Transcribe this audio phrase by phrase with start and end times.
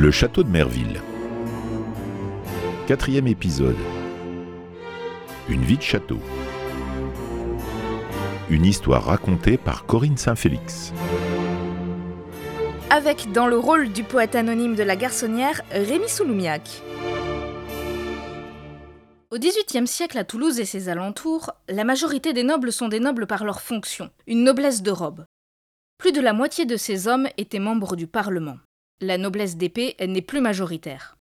[0.00, 1.02] Le château de Merville.
[2.86, 3.76] Quatrième épisode.
[5.48, 6.20] Une vie de château.
[8.48, 10.92] Une histoire racontée par Corinne Saint-Félix.
[12.90, 16.80] Avec dans le rôle du poète anonyme de la garçonnière, Rémi Souloumiac.
[19.32, 23.26] Au XVIIIe siècle à Toulouse et ses alentours, la majorité des nobles sont des nobles
[23.26, 25.24] par leur fonction, une noblesse de robe.
[25.98, 28.58] Plus de la moitié de ces hommes étaient membres du Parlement.
[29.00, 31.16] La noblesse d'épée n'est plus majoritaire.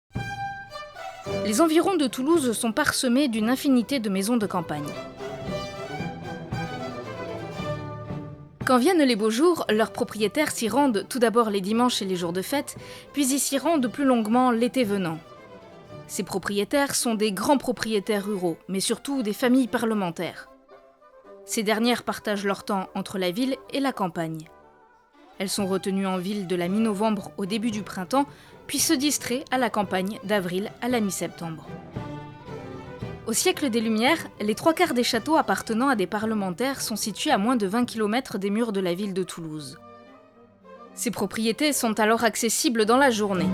[1.44, 4.86] Les environs de Toulouse sont parsemés d'une infinité de maisons de campagne.
[8.64, 12.14] Quand viennent les beaux jours, leurs propriétaires s'y rendent tout d'abord les dimanches et les
[12.14, 12.76] jours de fête,
[13.12, 15.18] puis ils s'y rendent plus longuement l'été venant.
[16.06, 20.48] Ces propriétaires sont des grands propriétaires ruraux, mais surtout des familles parlementaires.
[21.44, 24.48] Ces dernières partagent leur temps entre la ville et la campagne.
[25.38, 28.26] Elles sont retenues en ville de la mi-novembre au début du printemps,
[28.66, 31.66] puis se distraient à la campagne d'avril à la mi-septembre.
[33.26, 37.30] Au siècle des Lumières, les trois quarts des châteaux appartenant à des parlementaires sont situés
[37.30, 39.78] à moins de 20 km des murs de la ville de Toulouse.
[40.94, 43.48] Ces propriétés sont alors accessibles dans la journée.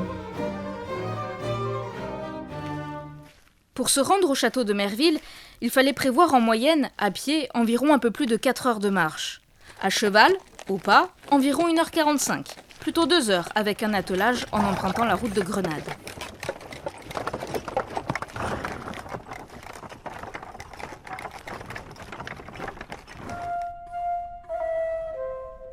[3.75, 5.19] Pour se rendre au château de Merville,
[5.63, 8.91] il fallait prévoir en moyenne, à pied, environ un peu plus de 4 heures de
[8.91, 9.41] marche.
[9.81, 10.33] À cheval,
[10.71, 12.47] au pas, environ 1h45,
[12.79, 15.83] plutôt 2 heures avec un attelage en empruntant la route de Grenade.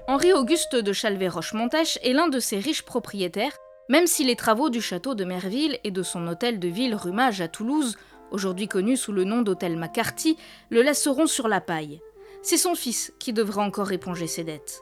[0.08, 3.56] Henri-Auguste de Chalvet-Rochemontèche est l'un de ces riches propriétaires,
[3.89, 7.39] même si les travaux du château de Merville et de son hôtel de ville Rumage
[7.39, 7.98] à Toulouse,
[8.32, 10.38] aujourd'hui connu sous le nom d'hôtel McCarthy,
[10.70, 12.02] le laisseront sur la paille.
[12.42, 14.82] C'est son fils qui devra encore éponger ses dettes.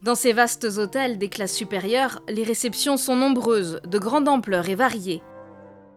[0.00, 4.76] Dans ces vastes hôtels des classes supérieures, les réceptions sont nombreuses, de grande ampleur et
[4.76, 5.22] variées.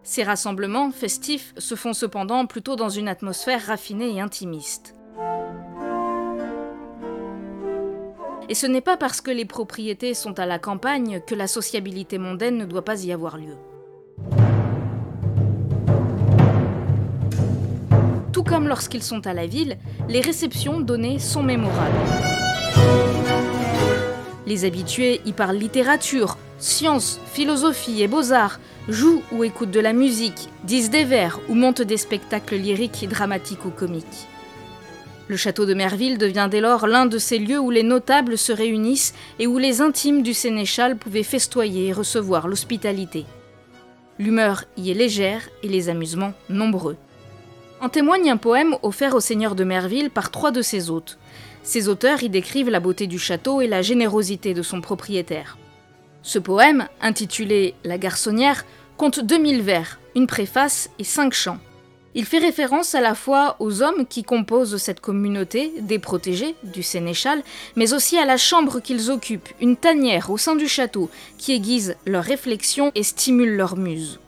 [0.02, 4.96] Ces rassemblements festifs se font cependant plutôt dans une atmosphère raffinée et intimiste.
[8.48, 12.18] Et ce n'est pas parce que les propriétés sont à la campagne que la sociabilité
[12.18, 13.56] mondaine ne doit pas y avoir lieu.
[18.32, 19.78] Tout comme lorsqu'ils sont à la ville,
[20.08, 22.41] les réceptions données sont mémorables.
[24.46, 28.58] Les habitués y parlent littérature, science, philosophie et beaux-arts,
[28.88, 33.64] jouent ou écoutent de la musique, disent des vers ou montent des spectacles lyriques, dramatiques
[33.64, 34.26] ou comiques.
[35.28, 38.52] Le château de Merville devient dès lors l'un de ces lieux où les notables se
[38.52, 43.24] réunissent et où les intimes du sénéchal pouvaient festoyer et recevoir l'hospitalité.
[44.18, 46.96] L'humeur y est légère et les amusements nombreux.
[47.80, 51.18] En témoigne un poème offert au seigneur de Merville par trois de ses hôtes.
[51.62, 55.58] Ces auteurs y décrivent la beauté du château et la générosité de son propriétaire.
[56.22, 58.64] Ce poème, intitulé La garçonnière,
[58.96, 61.58] compte 2000 vers, une préface et cinq chants.
[62.14, 66.82] Il fait référence à la fois aux hommes qui composent cette communauté, des protégés du
[66.82, 67.42] sénéchal,
[67.74, 71.08] mais aussi à la chambre qu'ils occupent, une tanière au sein du château,
[71.38, 74.20] qui aiguise leurs réflexions et stimule leur muse.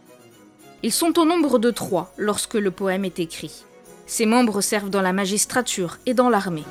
[0.82, 3.64] Ils sont au nombre de trois lorsque le poème est écrit.
[4.06, 6.64] Ces membres servent dans la magistrature et dans l'armée.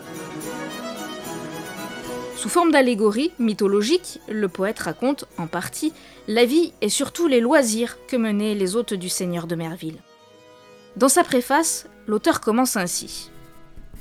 [2.43, 5.93] Sous forme d'allégorie mythologique, le poète raconte, en partie,
[6.27, 10.01] la vie et surtout les loisirs que menaient les hôtes du seigneur de Merville.
[10.97, 13.31] Dans sa préface, l'auteur commence ainsi.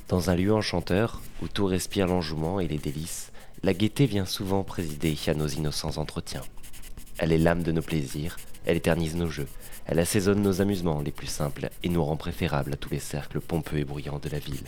[0.09, 3.31] Dans un lieu enchanteur, où tout respire l'enjouement et les délices,
[3.63, 6.43] la gaieté vient souvent présider à nos innocents entretiens.
[7.19, 9.47] Elle est l'âme de nos plaisirs, elle éternise nos jeux,
[9.87, 13.41] elle assaisonne nos amusements les plus simples et nous rend préférables à tous les cercles
[13.41, 14.65] pompeux et bruyants de la ville.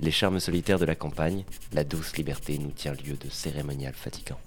[0.00, 4.38] Les charmes solitaires de la campagne, la douce liberté nous tient lieu de cérémonial fatigant.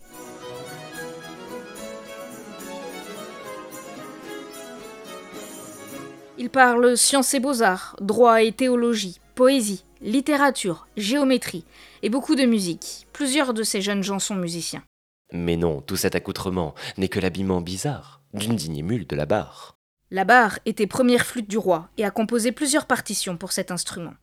[6.38, 11.66] Il parle sciences et beaux-arts, droit et théologie, poésie, littérature, géométrie
[12.04, 13.08] et beaucoup de musique.
[13.14, 14.84] Plusieurs de ces jeunes gens sont musiciens.
[15.32, 19.76] Mais non, tout cet accoutrement n'est que l'habillement bizarre d'une digne émule de la barre.
[20.12, 24.14] La barre était première flûte du roi et a composé plusieurs partitions pour cet instrument.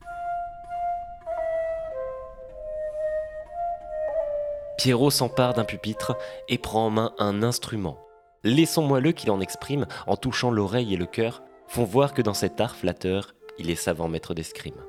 [4.79, 6.17] Pierrot s'empare d'un pupitre
[6.49, 7.99] et prend en main un instrument.
[8.45, 12.35] Laissons-moi le qu'il en exprime en touchant l'oreille et le cœur font voir que dans
[12.35, 14.83] cet art flatteur, il est savant maître d'escrime.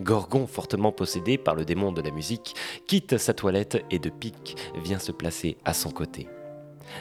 [0.00, 2.54] Gorgon, fortement possédé par le démon de la musique,
[2.86, 6.28] quitte sa toilette et de pique vient se placer à son côté.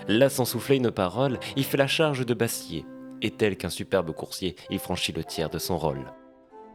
[0.07, 2.85] Là, sans souffler une parole, il fait la charge de bassier,
[3.21, 6.05] et tel qu'un superbe coursier, il franchit le tiers de son rôle.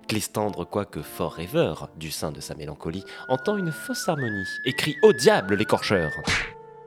[0.09, 4.97] Clistandre, quoique fort rêveur du sein de sa mélancolie, entend une fausse harmonie et crie
[5.03, 6.11] Au diable l'écorcheur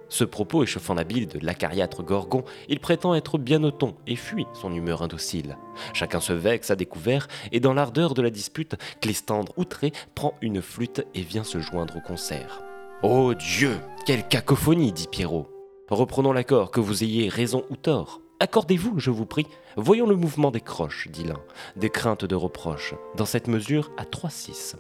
[0.10, 4.16] Ce propos échauffant la bile de l'acariâtre Gorgon, il prétend être bien au ton et
[4.16, 5.56] fuit son humeur indocile.
[5.94, 10.64] Chacun se vexe à découvert, et dans l'ardeur de la dispute, Clestandre, outré, prend une
[10.64, 12.64] flûte et vient se joindre au concert.
[13.04, 13.78] Oh Dieu,
[14.08, 15.48] quelle cacophonie, dit Pierrot.
[15.90, 18.22] Reprenons l'accord, que vous ayez raison ou tort.
[18.42, 19.46] Accordez-vous, je vous prie.
[19.78, 21.40] Voyons le mouvement des croches, dit l'un,
[21.76, 24.78] des craintes de reproche, dans cette mesure à 3-6.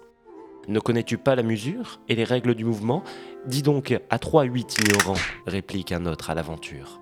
[0.68, 3.04] Ne connais-tu pas la mesure et les règles du mouvement?
[3.46, 7.02] Dis donc à 3-8 ignorants, réplique un autre à l'aventure.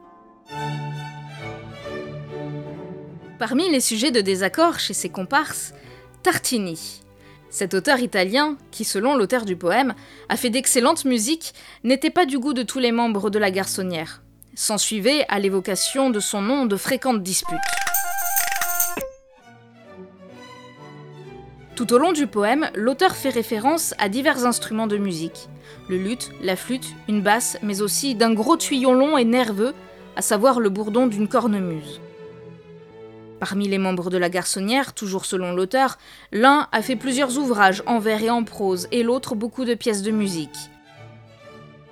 [3.39, 5.73] Parmi les sujets de désaccord chez ses comparses,
[6.23, 6.99] Tartini.
[7.49, 9.95] Cet auteur italien, qui selon l'auteur du poème,
[10.27, 11.53] a fait d'excellente musique,
[11.85, 14.21] n'était pas du goût de tous les membres de la garçonnière.
[14.59, 17.57] S'ensuivait, à l'évocation de son nom, de fréquentes disputes.
[21.77, 25.47] Tout au long du poème, l'auteur fait référence à divers instruments de musique.
[25.87, 29.73] Le luth, la flûte, une basse, mais aussi d'un gros tuyau long et nerveux,
[30.17, 32.01] à savoir le bourdon d'une cornemuse.
[33.39, 35.97] Parmi les membres de la garçonnière, toujours selon l'auteur,
[36.33, 40.01] l'un a fait plusieurs ouvrages en vers et en prose, et l'autre beaucoup de pièces
[40.01, 40.69] de musique.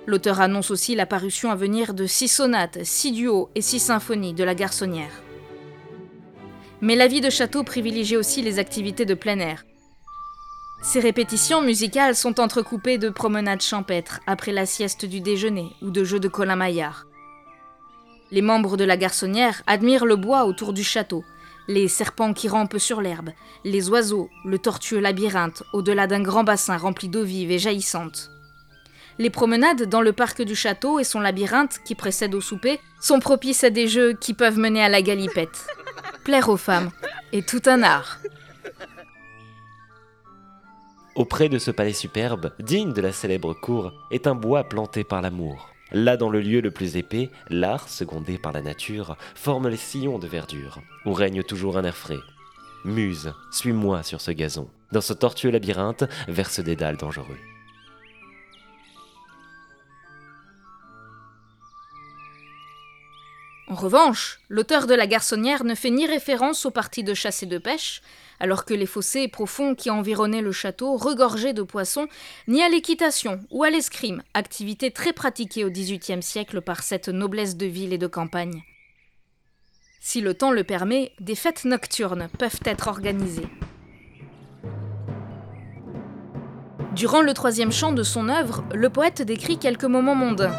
[0.08, 4.32] L'auteur annonce aussi la parution à venir de six sonates, six duos et six symphonies
[4.32, 5.12] de la garçonnière.
[6.80, 9.64] Mais la vie de château privilégie aussi les activités de plein air,
[10.80, 16.04] ces répétitions musicales sont entrecoupées de promenades champêtres après la sieste du déjeuner ou de
[16.04, 17.04] jeux de Colin Maillard.
[18.30, 21.22] Les membres de la garçonnière admirent le bois autour du château,
[21.66, 23.28] les serpents qui rampent sur l'herbe,
[23.62, 28.30] les oiseaux, le tortueux labyrinthe au-delà d'un grand bassin rempli d'eau vive et jaillissante.
[29.18, 33.18] Les promenades dans le parc du château et son labyrinthe qui précède au souper sont
[33.18, 35.66] propices à des jeux qui peuvent mener à la galipette.
[36.22, 36.90] Plaire aux femmes
[37.32, 38.18] est tout un art.
[41.16, 45.20] Auprès de ce palais superbe, digne de la célèbre cour, est un bois planté par
[45.20, 45.70] l'amour.
[45.90, 50.20] Là, dans le lieu le plus épais, l'art, secondé par la nature, forme les sillons
[50.20, 52.20] de verdure, où règne toujours un air frais.
[52.84, 57.38] Muse, suis-moi sur ce gazon, dans ce tortueux labyrinthe, vers ce dédale dangereux.
[63.70, 67.46] En revanche, l'auteur de La Garçonnière ne fait ni référence aux parties de chasse et
[67.46, 68.00] de pêche,
[68.40, 72.08] alors que les fossés profonds qui environnaient le château regorgeaient de poissons,
[72.46, 77.56] ni à l'équitation ou à l'escrime, activité très pratiquée au XVIIIe siècle par cette noblesse
[77.56, 78.62] de ville et de campagne.
[80.00, 83.48] Si le temps le permet, des fêtes nocturnes peuvent être organisées.
[86.94, 90.54] Durant le troisième chant de son œuvre, le poète décrit quelques moments mondains.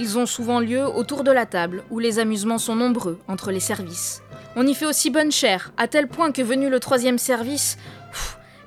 [0.00, 3.60] Ils ont souvent lieu autour de la table, où les amusements sont nombreux entre les
[3.60, 4.22] services.
[4.56, 7.76] On y fait aussi bonne chère, à tel point que venu le troisième service,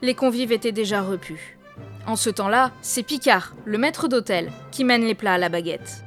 [0.04, 1.58] les convives étaient déjà repus.
[2.06, 6.04] En ce temps-là, c'est Picard, le maître d'hôtel, qui mène les plats à la baguette.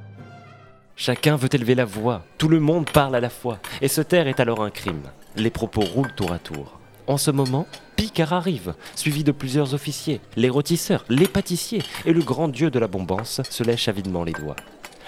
[0.95, 4.29] Chacun veut élever la voix, tout le monde parle à la fois, et se taire
[4.29, 5.03] est alors un crime.
[5.35, 6.79] Les propos roulent tour à tour.
[7.09, 12.23] En ce moment, Picard arrive, suivi de plusieurs officiers, les rôtisseurs, les pâtissiers, et le
[12.23, 14.57] grand dieu de la bombance se lèche avidement les doigts.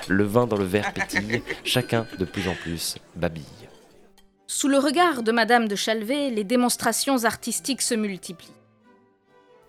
[0.07, 3.45] Le vin dans le verre pétille, chacun de plus en plus babille.
[4.47, 8.55] Sous le regard de Madame de Chalvet, les démonstrations artistiques se multiplient.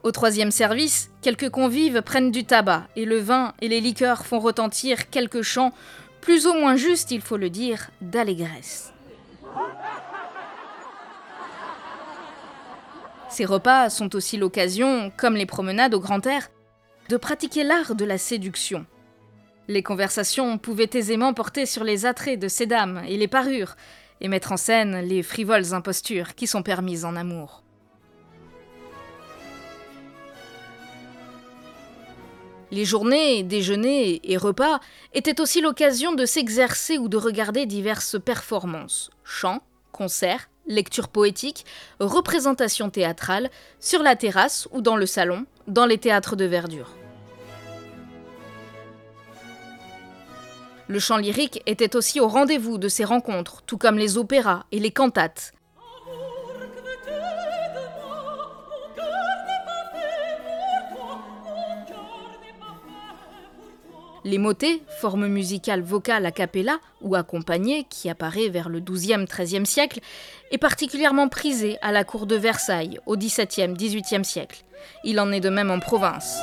[0.03, 4.39] Au troisième service, quelques convives prennent du tabac et le vin et les liqueurs font
[4.39, 5.73] retentir quelques chants,
[6.21, 8.93] plus ou moins justes, il faut le dire, d'allégresse.
[13.29, 16.49] Ces repas sont aussi l'occasion, comme les promenades au grand air,
[17.09, 18.85] de pratiquer l'art de la séduction.
[19.69, 23.75] Les conversations pouvaient aisément porter sur les attraits de ces dames et les parures,
[24.19, 27.61] et mettre en scène les frivoles impostures qui sont permises en amour.
[32.71, 34.79] Les journées, déjeuners et repas
[35.13, 39.61] étaient aussi l'occasion de s'exercer ou de regarder diverses performances, chants,
[39.91, 41.63] concerts, lectures poétiques,
[41.99, 46.98] représentations théâtrales, sur la terrasse ou dans le salon, dans les théâtres de verdure.
[50.89, 54.79] Le chant lyrique était aussi au rendez-vous de ces rencontres, tout comme les opéras et
[54.79, 55.53] les cantates.
[64.25, 69.99] Les motets, forme musicale vocale a cappella ou accompagnée qui apparaît vers le XIIe-XIIIe siècle,
[70.49, 74.63] est particulièrement prisée à la cour de Versailles au XVIIe-XVIIIe siècle.
[75.03, 76.39] Il en est de même en province.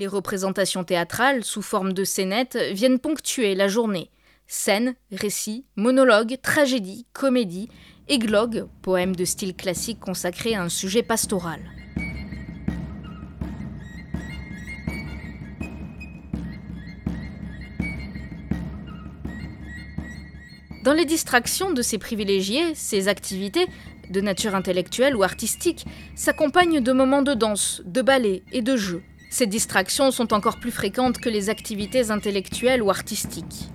[0.00, 4.10] Les représentations théâtrales, sous forme de scénettes, viennent ponctuer la journée.
[4.46, 7.68] Scènes, récits, monologues, tragédies, comédies,
[8.08, 11.60] églogues, poèmes de style classique consacrés à un sujet pastoral.
[20.90, 23.68] Dans les distractions de ces privilégiés, ces activités,
[24.10, 29.00] de nature intellectuelle ou artistique, s'accompagnent de moments de danse, de ballet et de jeu.
[29.30, 33.70] Ces distractions sont encore plus fréquentes que les activités intellectuelles ou artistiques.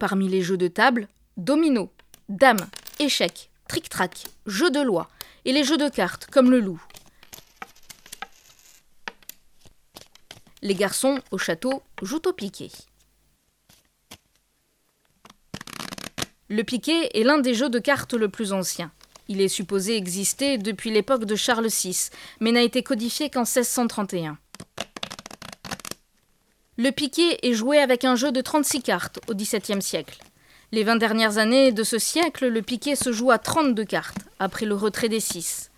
[0.00, 1.92] Parmi les jeux de table, domino,
[2.30, 5.10] dame, échec, tric-trac, jeu de loi
[5.44, 6.82] et les jeux de cartes comme le loup.
[10.62, 12.70] Les garçons au château jouent au piquet.
[16.48, 18.90] Le piquet est l'un des jeux de cartes le plus ancien.
[19.28, 22.08] Il est supposé exister depuis l'époque de Charles VI,
[22.40, 24.38] mais n'a été codifié qu'en 1631.
[26.82, 30.18] Le piquet est joué avec un jeu de 36 cartes au XVIIe siècle.
[30.72, 34.64] Les 20 dernières années de ce siècle, le piquet se joue à 32 cartes, après
[34.64, 35.70] le retrait des 6.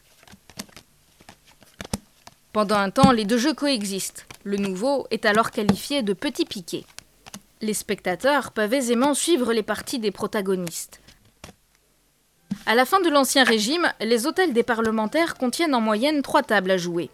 [2.52, 4.26] Pendant un temps, les deux jeux coexistent.
[4.44, 6.84] Le nouveau est alors qualifié de petit piquet.
[7.62, 11.00] Les spectateurs peuvent aisément suivre les parties des protagonistes.
[12.64, 16.70] À la fin de l'Ancien Régime, les hôtels des parlementaires contiennent en moyenne trois tables
[16.70, 17.10] à jouer.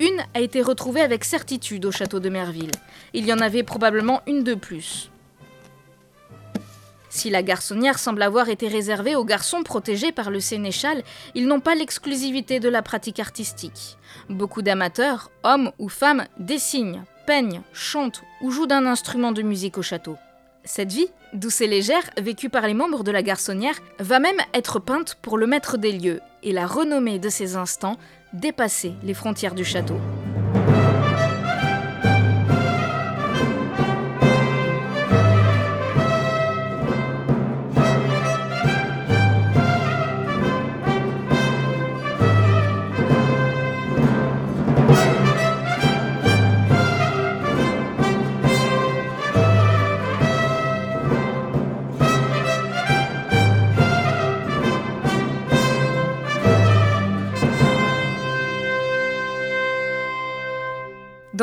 [0.00, 2.70] Une a été retrouvée avec certitude au château de Merville.
[3.12, 5.10] Il y en avait probablement une de plus.
[7.10, 11.02] Si la garçonnière semble avoir été réservée aux garçons protégés par le sénéchal,
[11.34, 13.98] ils n'ont pas l'exclusivité de la pratique artistique.
[14.30, 19.82] Beaucoup d'amateurs, hommes ou femmes, dessinent, peignent, chantent ou jouent d'un instrument de musique au
[19.82, 20.16] château.
[20.64, 24.78] Cette vie, douce et légère, vécue par les membres de la garçonnière, va même être
[24.78, 27.96] peinte pour le maître des lieux, et la renommée de ces instants
[28.32, 29.96] dépasser les frontières du château.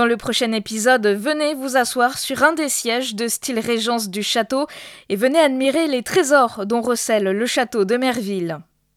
[0.07, 4.23] Dans le prochain épisode, venez vous asseoir sur un des sièges de style régence du
[4.23, 4.65] château
[5.09, 8.59] et venez admirer les trésors dont recèle le château de Merville.